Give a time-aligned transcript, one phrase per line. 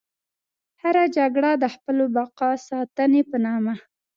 [0.81, 3.73] هره جګړه د خپلو بقا ساتنې په نامه.